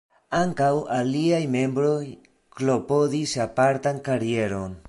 [0.37, 2.01] Ankaŭ aliaj membroj
[2.61, 4.79] klopodis apartan karieron.